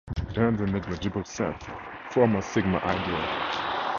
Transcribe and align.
Then 0.33 0.57
the 0.57 0.65
negligible 0.65 1.23
sets 1.25 1.63
form 2.09 2.35
a 2.35 2.41
sigma-ideal. 2.41 3.81